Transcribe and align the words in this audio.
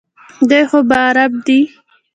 دوی 0.49 0.63
خو 0.69 0.77
عرب 1.03 1.31
دي. 1.45 1.59